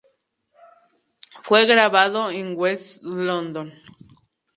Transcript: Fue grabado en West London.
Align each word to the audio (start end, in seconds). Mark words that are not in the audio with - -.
Fue 1.43 1.67
grabado 1.67 2.31
en 2.31 2.57
West 2.57 3.03
London. 3.03 3.71